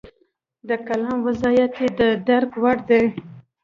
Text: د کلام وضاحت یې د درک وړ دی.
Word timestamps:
د 0.67 0.69
کلام 0.87 1.17
وضاحت 1.27 1.73
یې 1.81 1.87
د 1.97 2.01
درک 2.27 2.51
وړ 2.61 2.77
دی. 2.89 3.05